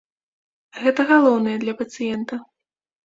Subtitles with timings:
[0.85, 2.43] Гэта галоўнае для пацыента.